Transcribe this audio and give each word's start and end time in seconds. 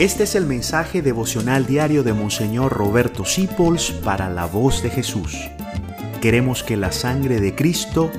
Este 0.00 0.22
es 0.22 0.34
el 0.34 0.46
mensaje 0.46 1.02
devocional 1.02 1.66
diario 1.66 2.02
de 2.02 2.14
Monseñor 2.14 2.72
Roberto 2.72 3.26
Sipols 3.26 3.90
para 3.90 4.30
la 4.30 4.46
voz 4.46 4.82
de 4.82 4.88
Jesús. 4.88 5.36
Queremos 6.22 6.62
que 6.62 6.78
la 6.78 6.90
sangre 6.90 7.38
de 7.38 7.54
Cristo 7.54 8.10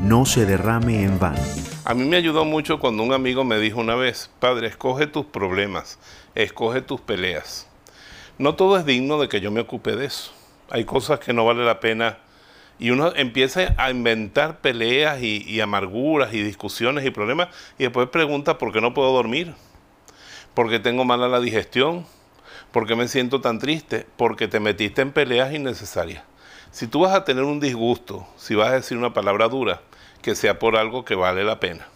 no 0.00 0.24
se 0.24 0.46
derrame 0.46 1.02
en 1.02 1.18
vano. 1.18 1.42
A 1.84 1.92
mí 1.92 2.06
me 2.06 2.16
ayudó 2.16 2.46
mucho 2.46 2.80
cuando 2.80 3.02
un 3.02 3.12
amigo 3.12 3.44
me 3.44 3.58
dijo 3.58 3.78
una 3.78 3.94
vez, 3.94 4.30
Padre, 4.38 4.68
escoge 4.68 5.06
tus 5.06 5.26
problemas, 5.26 5.98
escoge 6.34 6.80
tus 6.80 7.02
peleas. 7.02 7.68
No 8.38 8.54
todo 8.54 8.78
es 8.78 8.86
digno 8.86 9.20
de 9.20 9.28
que 9.28 9.42
yo 9.42 9.50
me 9.50 9.60
ocupe 9.60 9.96
de 9.96 10.06
eso. 10.06 10.32
Hay 10.70 10.86
cosas 10.86 11.20
que 11.20 11.34
no 11.34 11.44
vale 11.44 11.62
la 11.62 11.78
pena 11.78 12.16
y 12.78 12.88
uno 12.88 13.12
empieza 13.14 13.74
a 13.76 13.90
inventar 13.90 14.62
peleas 14.62 15.20
y, 15.20 15.44
y, 15.46 15.60
amarguras 15.60 16.32
y 16.32 16.42
discusiones 16.42 17.04
y 17.04 17.10
problemas 17.10 17.48
y 17.78 17.82
después 17.82 18.08
pregunta 18.08 18.56
por 18.56 18.72
qué 18.72 18.80
no 18.80 18.94
puedo 18.94 19.12
dormir 19.12 19.52
porque 20.54 20.78
tengo 20.78 21.04
mala 21.04 21.28
la 21.28 21.40
digestión, 21.40 22.06
porque 22.72 22.96
me 22.96 23.08
siento 23.08 23.40
tan 23.40 23.58
triste, 23.58 24.06
porque 24.16 24.48
te 24.48 24.60
metiste 24.60 25.02
en 25.02 25.12
peleas 25.12 25.52
innecesarias. 25.52 26.24
Si 26.70 26.86
tú 26.86 27.00
vas 27.00 27.14
a 27.14 27.24
tener 27.24 27.44
un 27.44 27.60
disgusto, 27.60 28.26
si 28.36 28.54
vas 28.54 28.68
a 28.68 28.74
decir 28.74 28.98
una 28.98 29.14
palabra 29.14 29.48
dura, 29.48 29.80
que 30.22 30.34
sea 30.34 30.58
por 30.58 30.76
algo 30.76 31.04
que 31.04 31.14
vale 31.14 31.44
la 31.44 31.60
pena, 31.60 31.88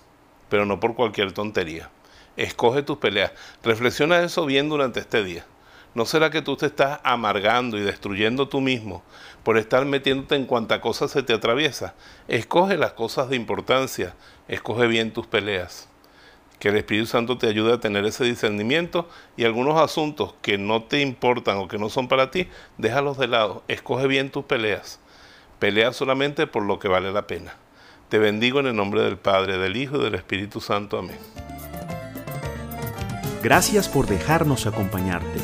pero 0.48 0.64
no 0.64 0.80
por 0.80 0.94
cualquier 0.94 1.32
tontería. 1.32 1.90
Escoge 2.36 2.82
tus 2.82 2.96
peleas. 2.96 3.32
Reflexiona 3.62 4.20
eso 4.22 4.46
bien 4.46 4.70
durante 4.70 5.00
este 5.00 5.22
día. 5.22 5.44
¿No 5.94 6.06
será 6.06 6.30
que 6.30 6.40
tú 6.40 6.56
te 6.56 6.64
estás 6.64 7.00
amargando 7.04 7.76
y 7.76 7.82
destruyendo 7.82 8.48
tú 8.48 8.62
mismo 8.62 9.02
por 9.42 9.58
estar 9.58 9.84
metiéndote 9.84 10.36
en 10.36 10.46
cuanta 10.46 10.80
cosa 10.80 11.06
se 11.06 11.22
te 11.22 11.34
atraviesa? 11.34 11.94
Escoge 12.28 12.78
las 12.78 12.94
cosas 12.94 13.28
de 13.28 13.36
importancia, 13.36 14.14
escoge 14.48 14.86
bien 14.86 15.12
tus 15.12 15.26
peleas 15.26 15.91
que 16.62 16.68
el 16.68 16.76
Espíritu 16.76 17.08
Santo 17.08 17.38
te 17.38 17.48
ayude 17.48 17.72
a 17.72 17.80
tener 17.80 18.04
ese 18.04 18.22
discernimiento 18.22 19.08
y 19.36 19.42
algunos 19.42 19.80
asuntos 19.80 20.36
que 20.42 20.58
no 20.58 20.84
te 20.84 21.00
importan 21.00 21.56
o 21.56 21.66
que 21.66 21.76
no 21.76 21.88
son 21.88 22.06
para 22.06 22.30
ti, 22.30 22.46
déjalos 22.78 23.18
de 23.18 23.26
lado. 23.26 23.64
Escoge 23.66 24.06
bien 24.06 24.30
tus 24.30 24.44
peleas. 24.44 25.00
Pelea 25.58 25.92
solamente 25.92 26.46
por 26.46 26.62
lo 26.62 26.78
que 26.78 26.86
vale 26.86 27.12
la 27.12 27.26
pena. 27.26 27.56
Te 28.10 28.18
bendigo 28.18 28.60
en 28.60 28.68
el 28.68 28.76
nombre 28.76 29.02
del 29.02 29.18
Padre, 29.18 29.58
del 29.58 29.76
Hijo 29.76 29.96
y 29.96 30.04
del 30.04 30.14
Espíritu 30.14 30.60
Santo. 30.60 31.00
Amén. 31.00 31.18
Gracias 33.42 33.88
por 33.88 34.06
dejarnos 34.06 34.66
acompañarte. 34.66 35.40